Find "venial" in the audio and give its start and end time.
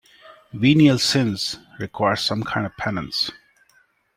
0.51-0.97